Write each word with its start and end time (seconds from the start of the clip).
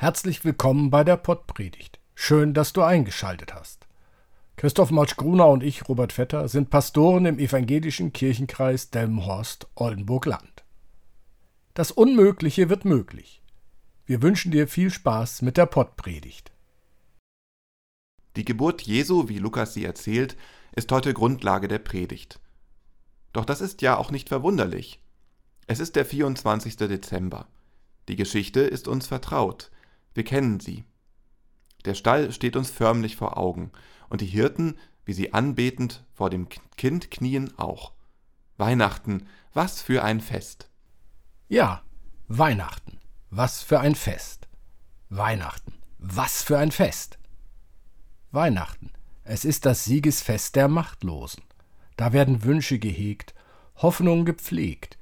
Herzlich 0.00 0.44
willkommen 0.44 0.90
bei 0.90 1.02
der 1.02 1.16
Pottpredigt. 1.16 1.98
Schön, 2.14 2.54
dass 2.54 2.72
du 2.72 2.82
eingeschaltet 2.82 3.52
hast. 3.52 3.88
Christoph 4.54 4.92
Motsch-Gruner 4.92 5.48
und 5.48 5.64
ich, 5.64 5.88
Robert 5.88 6.12
Vetter, 6.12 6.46
sind 6.46 6.70
Pastoren 6.70 7.26
im 7.26 7.40
evangelischen 7.40 8.12
Kirchenkreis 8.12 8.90
Delmenhorst-Oldenburg-Land. 8.90 10.62
Das 11.74 11.90
Unmögliche 11.90 12.68
wird 12.68 12.84
möglich. 12.84 13.42
Wir 14.06 14.22
wünschen 14.22 14.52
dir 14.52 14.68
viel 14.68 14.92
Spaß 14.92 15.42
mit 15.42 15.56
der 15.56 15.66
Pottpredigt. 15.66 16.52
Die 18.36 18.44
Geburt 18.44 18.82
Jesu, 18.82 19.28
wie 19.28 19.38
Lukas 19.38 19.74
sie 19.74 19.84
erzählt, 19.84 20.36
ist 20.76 20.92
heute 20.92 21.12
Grundlage 21.12 21.66
der 21.66 21.80
Predigt. 21.80 22.38
Doch 23.32 23.44
das 23.44 23.60
ist 23.60 23.82
ja 23.82 23.96
auch 23.96 24.12
nicht 24.12 24.28
verwunderlich. 24.28 25.02
Es 25.66 25.80
ist 25.80 25.96
der 25.96 26.04
24. 26.04 26.76
Dezember. 26.76 27.48
Die 28.06 28.14
Geschichte 28.14 28.60
ist 28.60 28.86
uns 28.86 29.08
vertraut. 29.08 29.72
Wir 30.14 30.24
kennen 30.24 30.60
sie. 30.60 30.84
Der 31.84 31.94
Stall 31.94 32.32
steht 32.32 32.56
uns 32.56 32.70
förmlich 32.70 33.16
vor 33.16 33.36
Augen 33.36 33.70
und 34.08 34.20
die 34.20 34.26
Hirten, 34.26 34.78
wie 35.04 35.12
sie 35.12 35.32
anbetend 35.32 36.04
vor 36.12 36.30
dem 36.30 36.48
Kind 36.76 37.10
knien, 37.10 37.56
auch. 37.56 37.92
Weihnachten, 38.56 39.26
was 39.54 39.80
für 39.80 40.02
ein 40.02 40.20
Fest. 40.20 40.68
Ja, 41.48 41.82
Weihnachten, 42.26 42.98
was 43.30 43.62
für 43.62 43.80
ein 43.80 43.94
Fest. 43.94 44.48
Weihnachten, 45.08 45.74
was 45.98 46.42
für 46.42 46.58
ein 46.58 46.72
Fest. 46.72 47.18
Weihnachten, 48.30 48.90
es 49.24 49.44
ist 49.44 49.64
das 49.64 49.84
Siegesfest 49.84 50.56
der 50.56 50.68
Machtlosen. 50.68 51.42
Da 51.96 52.12
werden 52.12 52.44
Wünsche 52.44 52.78
gehegt, 52.78 53.34
Hoffnungen 53.76 54.24
gepflegt. 54.24 54.98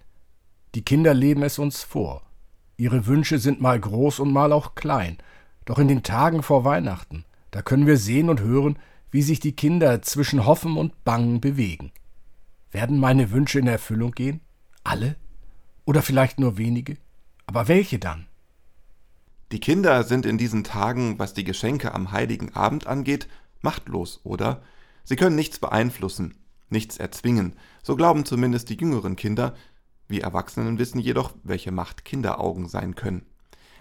Die 0.75 0.85
Kinder 0.85 1.15
leben 1.15 1.43
es 1.43 1.59
uns 1.59 1.83
vor. 1.83 2.26
Ihre 2.77 3.07
Wünsche 3.07 3.39
sind 3.39 3.61
mal 3.61 3.81
groß 3.81 4.21
und 4.21 4.33
mal 4.33 4.53
auch 4.53 4.75
klein. 4.75 5.19
Doch 5.65 5.79
in 5.79 5.89
den 5.89 6.03
Tagen 6.03 6.43
vor 6.43 6.65
Weihnachten, 6.65 7.25
da 7.51 7.63
können 7.63 7.87
wir 7.87 7.97
sehen 7.97 8.29
und 8.29 8.41
hören, 8.41 8.79
wie 9.11 9.23
sich 9.23 9.41
die 9.41 9.57
Kinder 9.57 10.03
zwischen 10.03 10.45
Hoffen 10.45 10.77
und 10.77 11.05
Bangen 11.05 11.41
bewegen. 11.41 11.93
Werden 12.71 12.99
meine 12.99 13.31
Wünsche 13.31 13.59
in 13.59 13.67
Erfüllung 13.67 14.13
gehen? 14.13 14.41
Alle? 14.85 15.17
Oder 15.87 16.03
vielleicht 16.03 16.39
nur 16.39 16.59
wenige? 16.59 16.97
Aber 17.47 17.69
welche 17.69 17.99
dann? 17.99 18.27
Die 19.53 19.61
Kinder 19.61 20.03
sind 20.03 20.27
in 20.27 20.39
diesen 20.39 20.65
Tagen, 20.65 21.19
was 21.19 21.33
die 21.33 21.45
Geschenke 21.45 21.95
am 21.95 22.11
heiligen 22.13 22.55
Abend 22.55 22.87
angeht, 22.87 23.29
machtlos, 23.63 24.21
oder? 24.25 24.63
Sie 25.05 25.17
können 25.17 25.37
nichts 25.37 25.61
beeinflussen, 25.61 26.35
nichts 26.69 26.99
erzwingen, 26.99 27.55
so 27.83 27.95
glauben 27.95 28.25
zumindest 28.25 28.69
die 28.69 28.77
jüngeren 28.77 29.15
Kinder, 29.15 29.55
wir 30.09 30.23
Erwachsenen 30.23 30.79
wissen 30.79 31.01
jedoch, 31.01 31.35
welche 31.43 31.73
Macht 31.73 32.05
Kinderaugen 32.05 32.69
sein 32.69 32.95
können. 32.95 33.27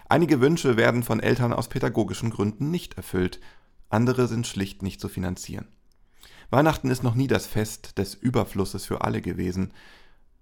Einige 0.07 0.41
Wünsche 0.41 0.77
werden 0.77 1.03
von 1.03 1.19
Eltern 1.19 1.53
aus 1.53 1.67
pädagogischen 1.67 2.29
Gründen 2.29 2.71
nicht 2.71 2.95
erfüllt, 2.95 3.39
andere 3.89 4.27
sind 4.27 4.47
schlicht 4.47 4.81
nicht 4.81 4.99
zu 4.99 5.09
finanzieren. 5.09 5.67
Weihnachten 6.49 6.91
ist 6.91 7.03
noch 7.03 7.15
nie 7.15 7.27
das 7.27 7.47
Fest 7.47 7.97
des 7.97 8.13
Überflusses 8.13 8.85
für 8.85 9.01
alle 9.01 9.21
gewesen, 9.21 9.71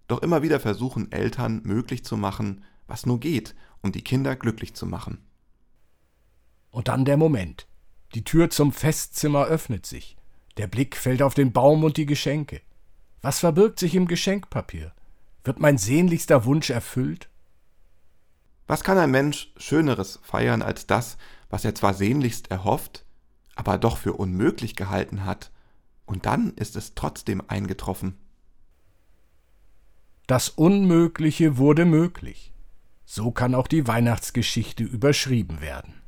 doch 0.08 0.22
immer 0.22 0.42
wieder 0.42 0.60
versuchen 0.60 1.12
Eltern 1.12 1.62
möglich 1.64 2.04
zu 2.04 2.18
machen, 2.18 2.64
was 2.88 3.06
nur 3.06 3.20
geht, 3.20 3.56
um 3.82 3.92
die 3.92 4.04
Kinder 4.04 4.36
glücklich 4.36 4.74
zu 4.74 4.86
machen. 4.86 5.20
Und 6.72 6.88
dann 6.88 7.06
der 7.06 7.18
Moment. 7.18 7.68
Die 8.16 8.24
Tür 8.24 8.50
zum 8.50 8.72
Festzimmer 8.72 9.46
öffnet 9.46 9.86
sich. 9.86 10.18
Der 10.58 10.68
Blick 10.68 10.96
fällt 10.96 11.22
auf 11.22 11.34
den 11.34 11.52
Baum 11.52 11.84
und 11.84 11.98
die 11.98 12.06
Geschenke. 12.06 12.62
Was 13.22 13.40
verbirgt 13.40 13.80
sich 13.80 13.96
im 13.96 14.08
Geschenkpapier? 14.08 14.94
Wird 15.44 15.60
mein 15.60 15.78
sehnlichster 15.78 16.46
Wunsch 16.46 16.70
erfüllt? 16.70 17.30
Was 18.68 18.84
kann 18.84 18.98
ein 18.98 19.12
Mensch 19.12 19.54
Schöneres 19.58 20.20
feiern 20.24 20.62
als 20.62 20.88
das, 20.88 21.18
was 21.50 21.66
er 21.66 21.76
zwar 21.76 21.94
sehnlichst 21.94 22.50
erhofft, 22.50 23.06
aber 23.56 23.78
doch 23.78 23.98
für 23.98 24.14
unmöglich 24.14 24.76
gehalten 24.76 25.26
hat, 25.26 25.52
und 26.06 26.26
dann 26.26 26.54
ist 26.56 26.76
es 26.76 26.96
trotzdem 26.96 27.42
eingetroffen. 27.48 28.18
Das 30.28 30.50
Unmögliche 30.50 31.58
wurde 31.58 31.86
möglich. 31.86 32.54
So 33.06 33.32
kann 33.32 33.56
auch 33.56 33.68
die 33.68 33.88
Weihnachtsgeschichte 33.88 34.84
überschrieben 34.84 35.62
werden. 35.62 36.02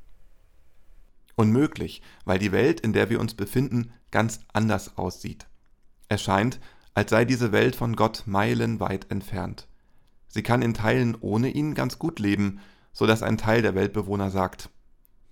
Unmöglich, 1.35 2.01
weil 2.24 2.40
die 2.40 2.53
Welt, 2.53 2.79
in 2.79 2.94
der 2.94 3.09
wir 3.09 3.19
uns 3.19 3.34
befinden, 3.34 3.91
ganz 4.12 4.40
anders 4.53 4.97
aussieht. 4.97 5.47
Es 6.07 6.24
scheint, 6.24 6.59
als 6.95 7.09
sei 7.11 7.25
diese 7.25 7.51
Welt 7.51 7.75
von 7.75 7.95
Gott 7.95 8.23
meilenweit 8.25 9.11
entfernt. 9.11 9.67
Sie 10.28 10.41
kann 10.41 10.61
in 10.61 10.73
Teilen 10.73 11.16
ohne 11.19 11.50
ihn 11.50 11.75
ganz 11.75 12.00
gut 12.00 12.19
leben, 12.19 12.61
so 12.94 13.06
dass 13.06 13.22
ein 13.22 13.38
Teil 13.38 13.61
der 13.61 13.75
Weltbewohner 13.75 14.31
sagt, 14.31 14.69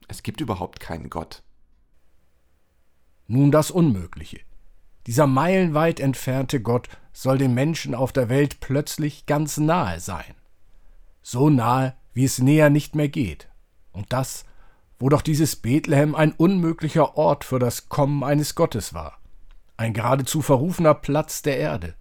es 0.10 0.22
gibt 0.22 0.42
überhaupt 0.42 0.82
keinen 0.82 1.10
Gott. 1.10 1.42
Nun 3.28 3.52
das 3.52 3.72
Unmögliche. 3.72 4.42
Dieser 5.08 5.26
meilenweit 5.26 6.02
entfernte 6.02 6.62
Gott 6.62 6.90
soll 7.14 7.38
den 7.38 7.54
Menschen 7.54 7.96
auf 7.96 8.12
der 8.12 8.28
Welt 8.28 8.60
plötzlich 8.60 9.26
ganz 9.26 9.58
nahe 9.58 10.02
sein. 10.02 10.36
So 11.22 11.50
nahe, 11.50 11.96
wie 12.14 12.26
es 12.26 12.40
näher 12.40 12.70
nicht 12.70 12.96
mehr 12.96 13.10
geht. 13.10 13.50
Und 13.94 14.12
das, 14.12 14.44
wo 15.00 15.08
doch 15.08 15.22
dieses 15.22 15.56
Bethlehem 15.56 16.16
ein 16.16 16.34
unmöglicher 16.34 17.18
Ort 17.18 17.46
für 17.46 17.60
das 17.60 17.88
Kommen 17.88 18.24
eines 18.24 18.56
Gottes 18.56 18.94
war 18.94 19.23
ein 19.78 19.94
geradezu 19.94 20.42
verrufener 20.42 20.94
Platz 20.94 21.42
der 21.42 21.58
Erde. 21.58 21.96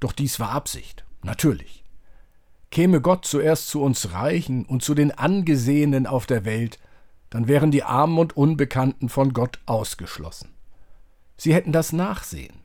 Doch 0.00 0.12
dies 0.12 0.40
war 0.40 0.50
Absicht, 0.50 1.04
natürlich. 1.22 1.84
Käme 2.70 3.00
Gott 3.00 3.24
zuerst 3.24 3.68
zu 3.68 3.82
uns 3.82 4.12
Reichen 4.12 4.64
und 4.64 4.82
zu 4.82 4.94
den 4.94 5.10
Angesehenen 5.12 6.06
auf 6.06 6.26
der 6.26 6.44
Welt, 6.44 6.78
dann 7.30 7.48
wären 7.48 7.70
die 7.70 7.82
Armen 7.82 8.18
und 8.18 8.36
Unbekannten 8.36 9.08
von 9.08 9.32
Gott 9.32 9.60
ausgeschlossen. 9.66 10.54
Sie 11.36 11.54
hätten 11.54 11.72
das 11.72 11.92
Nachsehen. 11.92 12.62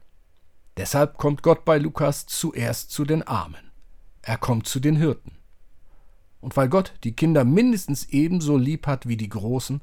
Deshalb 0.77 1.17
kommt 1.17 1.41
Gott 1.41 1.65
bei 1.65 1.77
Lukas 1.77 2.25
zuerst 2.25 2.91
zu 2.91 3.03
den 3.03 3.23
Armen. 3.23 3.71
Er 4.21 4.37
kommt 4.37 4.67
zu 4.67 4.79
den 4.79 4.95
Hirten. 4.95 5.37
Und 6.39 6.55
weil 6.55 6.69
Gott 6.69 6.93
die 7.03 7.15
Kinder 7.15 7.43
mindestens 7.43 8.09
ebenso 8.09 8.57
lieb 8.57 8.87
hat 8.87 9.07
wie 9.07 9.17
die 9.17 9.29
Großen, 9.29 9.81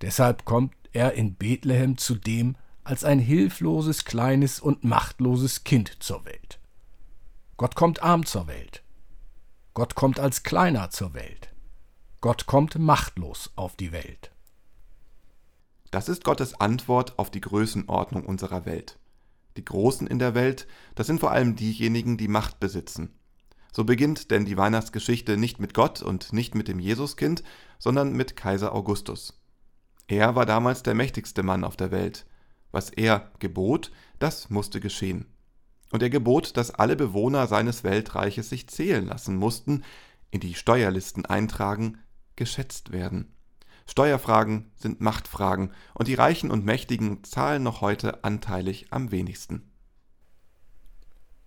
deshalb 0.00 0.44
kommt 0.44 0.74
er 0.92 1.14
in 1.14 1.34
Bethlehem 1.34 1.98
zu 1.98 2.14
dem, 2.14 2.56
als 2.88 3.04
ein 3.04 3.18
hilfloses, 3.18 4.06
kleines 4.06 4.60
und 4.60 4.82
machtloses 4.82 5.62
Kind 5.62 6.02
zur 6.02 6.24
Welt. 6.24 6.58
Gott 7.58 7.74
kommt 7.74 8.02
arm 8.02 8.24
zur 8.24 8.46
Welt. 8.46 8.82
Gott 9.74 9.94
kommt 9.94 10.18
als 10.18 10.42
Kleiner 10.42 10.88
zur 10.88 11.12
Welt. 11.12 11.50
Gott 12.22 12.46
kommt 12.46 12.78
machtlos 12.78 13.52
auf 13.56 13.76
die 13.76 13.92
Welt. 13.92 14.32
Das 15.90 16.08
ist 16.08 16.24
Gottes 16.24 16.58
Antwort 16.60 17.18
auf 17.18 17.30
die 17.30 17.42
Größenordnung 17.42 18.24
unserer 18.24 18.64
Welt. 18.64 18.98
Die 19.58 19.64
Großen 19.66 20.06
in 20.06 20.18
der 20.18 20.34
Welt, 20.34 20.66
das 20.94 21.06
sind 21.06 21.20
vor 21.20 21.30
allem 21.30 21.56
diejenigen, 21.56 22.16
die 22.16 22.28
Macht 22.28 22.58
besitzen. 22.58 23.10
So 23.70 23.84
beginnt 23.84 24.30
denn 24.30 24.46
die 24.46 24.56
Weihnachtsgeschichte 24.56 25.36
nicht 25.36 25.60
mit 25.60 25.74
Gott 25.74 26.00
und 26.00 26.32
nicht 26.32 26.54
mit 26.54 26.68
dem 26.68 26.78
Jesuskind, 26.78 27.42
sondern 27.78 28.14
mit 28.14 28.34
Kaiser 28.34 28.74
Augustus. 28.74 29.38
Er 30.06 30.34
war 30.34 30.46
damals 30.46 30.82
der 30.82 30.94
mächtigste 30.94 31.42
Mann 31.42 31.64
auf 31.64 31.76
der 31.76 31.90
Welt, 31.90 32.24
was 32.78 32.90
er 32.90 33.32
gebot, 33.40 33.90
das 34.20 34.50
musste 34.50 34.78
geschehen. 34.78 35.26
Und 35.90 36.00
er 36.00 36.10
gebot, 36.10 36.56
dass 36.56 36.70
alle 36.70 36.94
Bewohner 36.94 37.48
seines 37.48 37.82
Weltreiches 37.82 38.50
sich 38.50 38.68
zählen 38.68 39.04
lassen 39.04 39.34
mussten, 39.34 39.82
in 40.30 40.38
die 40.38 40.54
Steuerlisten 40.54 41.26
eintragen, 41.26 41.98
geschätzt 42.36 42.92
werden. 42.92 43.34
Steuerfragen 43.84 44.70
sind 44.76 45.00
Machtfragen, 45.00 45.72
und 45.92 46.06
die 46.06 46.14
Reichen 46.14 46.52
und 46.52 46.64
Mächtigen 46.64 47.24
zahlen 47.24 47.64
noch 47.64 47.80
heute 47.80 48.22
anteilig 48.22 48.86
am 48.90 49.10
wenigsten. 49.10 49.68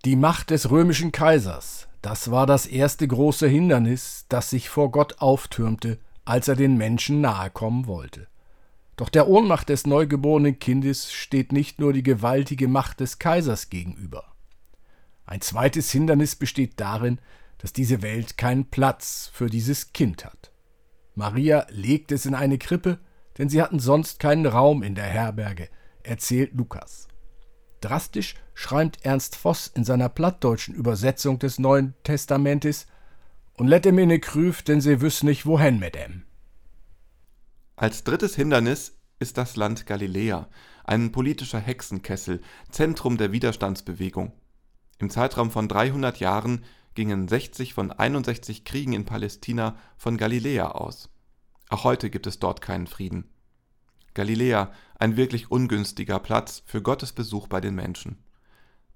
Die 0.04 0.18
Macht 0.18 0.50
des 0.50 0.70
römischen 0.70 1.14
Kaisers, 1.14 1.88
das 2.02 2.30
war 2.30 2.46
das 2.46 2.66
erste 2.66 3.08
große 3.08 3.48
Hindernis, 3.48 4.26
das 4.28 4.50
sich 4.50 4.68
vor 4.68 4.92
Gott 4.92 5.20
auftürmte, 5.20 5.98
als 6.26 6.50
er 6.50 6.58
den 6.58 6.76
Menschen 6.76 7.22
nahe 7.22 7.50
kommen 7.52 7.88
wollte. 7.88 8.28
Doch 9.02 9.10
der 9.10 9.28
Ohnmacht 9.28 9.70
des 9.70 9.88
neugeborenen 9.88 10.60
Kindes 10.60 11.12
steht 11.12 11.52
nicht 11.52 11.80
nur 11.80 11.92
die 11.92 12.04
gewaltige 12.04 12.68
Macht 12.68 13.00
des 13.00 13.18
Kaisers 13.18 13.72
gegenüber. 13.72 14.36
Ein 15.26 15.42
zweites 15.42 15.90
Hindernis 15.90 16.36
besteht 16.36 16.80
darin, 16.80 17.18
dass 17.58 17.74
diese 17.74 18.04
Welt 18.04 18.38
keinen 18.38 18.66
Platz 18.66 19.32
für 19.34 19.50
dieses 19.50 19.92
Kind 19.92 20.24
hat. 20.24 20.52
Maria 21.16 21.66
legt 21.72 22.12
es 22.12 22.28
in 22.28 22.36
eine 22.36 22.60
Krippe, 22.60 23.00
denn 23.40 23.50
sie 23.50 23.60
hatten 23.64 23.80
sonst 23.80 24.20
keinen 24.20 24.46
Raum 24.46 24.84
in 24.84 24.94
der 24.94 25.06
Herberge, 25.06 25.70
erzählt 26.04 26.54
Lukas. 26.54 27.08
Drastisch 27.80 28.36
schreibt 28.54 29.04
Ernst 29.04 29.36
Voss 29.36 29.66
in 29.66 29.84
seiner 29.84 30.10
plattdeutschen 30.10 30.76
Übersetzung 30.76 31.40
des 31.40 31.58
Neuen 31.58 31.96
Testamentes 32.04 32.86
und 33.56 33.66
let 33.66 33.88
em 33.88 33.98
in 33.98 34.10
ne 34.10 34.20
Krüf, 34.20 34.62
denn 34.62 34.80
sie 34.80 35.02
wüss 35.02 35.24
nicht 35.24 35.48
wohin 35.48 35.80
mit 35.80 35.96
em. 35.96 36.26
Als 37.82 38.04
drittes 38.04 38.36
Hindernis 38.36 38.96
ist 39.18 39.40
das 39.40 39.56
Land 39.56 39.88
Galiläa, 39.88 40.48
ein 40.84 41.12
politischer 41.12 41.58
Hexenkessel, 41.58 42.40
Zentrum 42.70 43.18
der 43.18 43.32
Widerstandsbewegung. 43.32 44.34
Im 45.00 45.10
Zeitraum 45.10 45.50
von 45.50 45.68
300 45.68 46.20
Jahren 46.20 46.64
gingen 46.94 47.28
60 47.28 47.74
von 47.74 47.92
61 47.92 48.66
Kriegen 48.66 48.94
in 48.94 49.06
Palästina 49.06 49.78
von 49.98 50.18
Galiläa 50.18 50.68
aus. 50.68 51.10
Auch 51.72 51.84
heute 51.84 52.12
gibt 52.12 52.28
es 52.28 52.38
dort 52.38 52.62
keinen 52.62 52.86
Frieden. 52.86 53.32
Galiläa, 54.14 54.72
ein 55.00 55.18
wirklich 55.18 55.50
ungünstiger 55.50 56.20
Platz 56.20 56.62
für 56.68 56.84
Gottes 56.84 57.14
Besuch 57.14 57.48
bei 57.48 57.62
den 57.62 57.74
Menschen. 57.74 58.24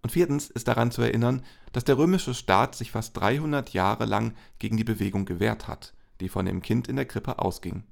Und 0.03 0.11
viertens 0.11 0.51
ist 0.51 0.67
daran 0.67 0.91
zu 0.91 1.01
erinnern, 1.01 1.41
dass 1.71 1.85
der 1.85 1.97
römische 1.97 2.35
Staat 2.35 2.75
sich 2.75 2.91
fast 2.91 3.17
300 3.17 3.71
Jahre 3.73 4.05
lang 4.05 4.35
gegen 4.59 4.77
die 4.77 4.83
Bewegung 4.83 5.25
gewehrt 5.25 5.67
hat, 5.67 5.95
die 6.19 6.29
von 6.29 6.45
dem 6.45 6.61
Kind 6.61 6.87
in 6.87 6.97
der 6.97 7.05
Krippe 7.05 7.39
ausging. 7.39 7.83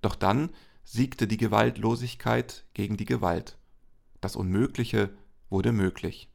Doch 0.00 0.14
dann 0.14 0.50
siegte 0.84 1.26
die 1.26 1.36
Gewaltlosigkeit 1.36 2.64
gegen 2.74 2.96
die 2.96 3.04
Gewalt. 3.04 3.56
Das 4.20 4.36
Unmögliche 4.36 5.10
wurde 5.48 5.72
möglich. 5.72 6.28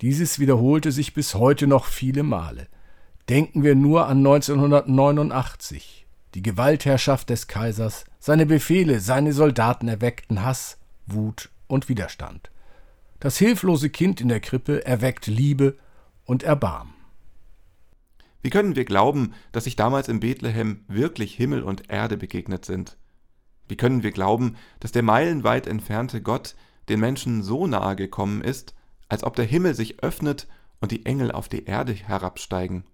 Dieses 0.00 0.38
wiederholte 0.38 0.92
sich 0.92 1.12
bis 1.12 1.34
heute 1.34 1.66
noch 1.66 1.84
viele 1.84 2.22
Male. 2.22 2.68
Denken 3.28 3.62
wir 3.62 3.74
nur 3.74 4.06
an 4.06 4.18
1989. 4.18 6.06
Die 6.34 6.42
Gewaltherrschaft 6.42 7.28
des 7.28 7.48
Kaisers, 7.48 8.04
seine 8.18 8.46
Befehle, 8.46 9.00
seine 9.00 9.32
Soldaten 9.32 9.88
erweckten 9.88 10.42
Hass, 10.42 10.78
Wut 11.06 11.50
und 11.66 11.88
Widerstand. 11.88 12.50
Das 13.18 13.36
hilflose 13.36 13.90
Kind 13.90 14.20
in 14.20 14.28
der 14.28 14.40
Krippe 14.40 14.84
erweckt 14.86 15.26
Liebe 15.26 15.76
und 16.24 16.42
Erbarmen. 16.42 16.94
Wie 18.42 18.50
können 18.50 18.76
wir 18.76 18.84
glauben, 18.84 19.34
dass 19.52 19.64
sich 19.64 19.76
damals 19.76 20.08
in 20.08 20.20
Bethlehem 20.20 20.84
wirklich 20.88 21.34
Himmel 21.34 21.62
und 21.62 21.90
Erde 21.90 22.16
begegnet 22.16 22.64
sind? 22.64 22.96
Wie 23.68 23.76
können 23.76 24.02
wir 24.02 24.12
glauben, 24.12 24.56
dass 24.80 24.92
der 24.92 25.02
meilenweit 25.02 25.66
entfernte 25.66 26.22
Gott 26.22 26.56
den 26.88 27.00
Menschen 27.00 27.42
so 27.42 27.66
nahe 27.66 27.96
gekommen 27.96 28.42
ist, 28.42 28.74
als 29.08 29.24
ob 29.24 29.36
der 29.36 29.44
Himmel 29.44 29.74
sich 29.74 30.02
öffnet 30.02 30.48
und 30.80 30.90
die 30.90 31.06
Engel 31.06 31.30
auf 31.30 31.48
die 31.48 31.64
Erde 31.64 31.92
herabsteigen? 31.92 32.84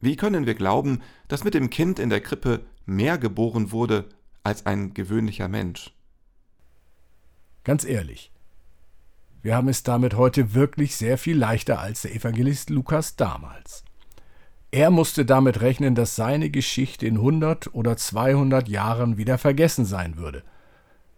Wie 0.00 0.16
können 0.16 0.46
wir 0.46 0.54
glauben, 0.54 1.00
dass 1.28 1.44
mit 1.44 1.54
dem 1.54 1.70
Kind 1.70 1.98
in 1.98 2.10
der 2.10 2.20
Krippe 2.20 2.64
mehr 2.84 3.18
geboren 3.18 3.72
wurde 3.72 4.08
als 4.42 4.66
ein 4.66 4.94
gewöhnlicher 4.94 5.48
Mensch? 5.48 5.94
Ganz 7.64 7.84
ehrlich, 7.84 8.32
wir 9.42 9.56
haben 9.56 9.68
es 9.68 9.82
damit 9.82 10.14
heute 10.14 10.54
wirklich 10.54 10.96
sehr 10.96 11.18
viel 11.18 11.36
leichter 11.36 11.80
als 11.80 12.02
der 12.02 12.14
Evangelist 12.14 12.70
Lukas 12.70 13.16
damals. 13.16 13.84
Er 14.74 14.90
musste 14.90 15.26
damit 15.26 15.60
rechnen, 15.60 15.94
dass 15.94 16.16
seine 16.16 16.48
Geschichte 16.48 17.06
in 17.06 17.16
100 17.16 17.74
oder 17.74 17.98
200 17.98 18.68
Jahren 18.68 19.18
wieder 19.18 19.36
vergessen 19.36 19.84
sein 19.84 20.16
würde. 20.16 20.42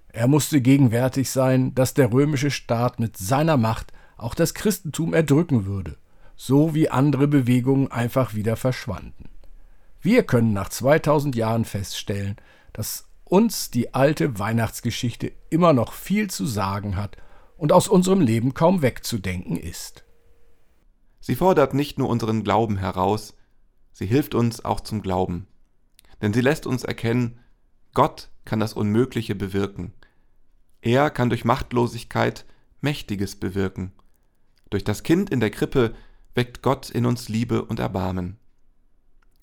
Er 0.08 0.26
musste 0.26 0.60
gegenwärtig 0.60 1.30
sein, 1.30 1.72
dass 1.72 1.94
der 1.94 2.12
römische 2.12 2.50
Staat 2.50 2.98
mit 2.98 3.16
seiner 3.16 3.56
Macht 3.56 3.92
auch 4.16 4.34
das 4.34 4.54
Christentum 4.54 5.14
erdrücken 5.14 5.66
würde, 5.66 5.96
so 6.34 6.74
wie 6.74 6.90
andere 6.90 7.28
Bewegungen 7.28 7.92
einfach 7.92 8.34
wieder 8.34 8.56
verschwanden. 8.56 9.28
Wir 10.00 10.24
können 10.24 10.52
nach 10.52 10.68
2000 10.68 11.36
Jahren 11.36 11.64
feststellen, 11.64 12.36
dass 12.72 13.08
uns 13.22 13.70
die 13.70 13.94
alte 13.94 14.36
Weihnachtsgeschichte 14.40 15.30
immer 15.50 15.72
noch 15.72 15.92
viel 15.92 16.28
zu 16.28 16.44
sagen 16.44 16.96
hat 16.96 17.16
und 17.56 17.70
aus 17.70 17.86
unserem 17.86 18.20
Leben 18.20 18.52
kaum 18.52 18.82
wegzudenken 18.82 19.56
ist. 19.56 20.04
Sie 21.20 21.36
fordert 21.36 21.72
nicht 21.72 21.98
nur 21.98 22.08
unseren 22.08 22.42
Glauben 22.42 22.78
heraus, 22.78 23.34
sie 23.94 24.04
hilft 24.04 24.34
uns 24.34 24.62
auch 24.62 24.80
zum 24.80 25.00
Glauben. 25.00 25.46
Denn 26.20 26.34
sie 26.34 26.42
lässt 26.42 26.66
uns 26.66 26.84
erkennen, 26.84 27.40
Gott 27.94 28.28
kann 28.44 28.60
das 28.60 28.74
Unmögliche 28.74 29.34
bewirken. 29.34 29.94
Er 30.82 31.08
kann 31.08 31.30
durch 31.30 31.46
Machtlosigkeit 31.46 32.44
Mächtiges 32.82 33.36
bewirken. 33.36 33.92
Durch 34.68 34.84
das 34.84 35.02
Kind 35.02 35.30
in 35.30 35.40
der 35.40 35.50
Krippe 35.50 35.94
weckt 36.34 36.60
Gott 36.60 36.90
in 36.90 37.06
uns 37.06 37.30
Liebe 37.30 37.64
und 37.64 37.78
Erbarmen. 37.78 38.36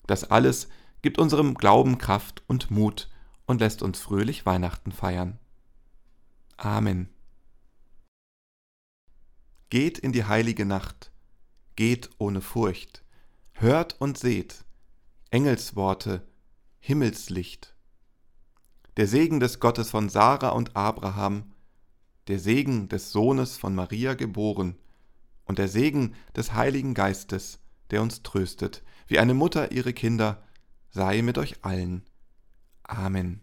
Das 0.06 0.30
alles 0.30 0.68
gibt 1.00 1.18
unserem 1.18 1.54
Glauben 1.54 1.98
Kraft 1.98 2.42
und 2.46 2.70
Mut 2.70 3.08
und 3.46 3.60
lässt 3.60 3.82
uns 3.82 3.98
fröhlich 3.98 4.46
Weihnachten 4.46 4.92
feiern. 4.92 5.38
Amen. 6.56 7.08
Geht 9.70 9.98
in 9.98 10.12
die 10.12 10.24
heilige 10.24 10.66
Nacht, 10.66 11.10
geht 11.76 12.10
ohne 12.18 12.40
Furcht, 12.40 13.01
hört 13.62 14.00
und 14.00 14.18
seht, 14.18 14.64
Engelsworte, 15.30 16.26
Himmelslicht. 16.80 17.76
Der 18.96 19.06
Segen 19.06 19.38
des 19.38 19.60
Gottes 19.60 19.88
von 19.88 20.08
Sarah 20.08 20.48
und 20.48 20.74
Abraham, 20.74 21.52
der 22.26 22.40
Segen 22.40 22.88
des 22.88 23.12
Sohnes 23.12 23.56
von 23.56 23.74
Maria 23.74 24.14
geboren 24.14 24.74
und 25.44 25.58
der 25.58 25.68
Segen 25.68 26.16
des 26.34 26.54
Heiligen 26.54 26.92
Geistes, 26.92 27.60
der 27.90 28.02
uns 28.02 28.24
tröstet, 28.24 28.82
wie 29.06 29.20
eine 29.20 29.32
Mutter 29.32 29.70
ihre 29.70 29.92
Kinder, 29.92 30.42
sei 30.90 31.22
mit 31.22 31.38
euch 31.38 31.64
allen. 31.64 32.02
Amen. 32.82 33.42